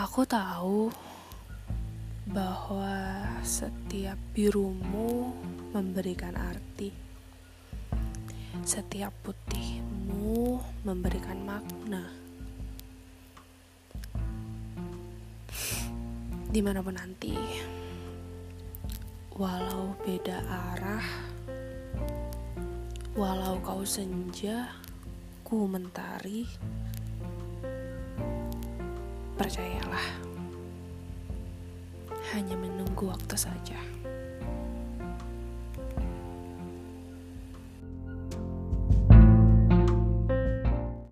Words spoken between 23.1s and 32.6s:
walau kau senja, ku mentari, percayalah hanya